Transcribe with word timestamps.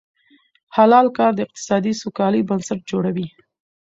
حلال 0.75 1.07
کار 1.17 1.31
د 1.35 1.39
اقتصادي 1.45 1.93
سوکالۍ 2.01 2.41
بنسټ 2.49 2.79
جوړوي. 2.91 3.27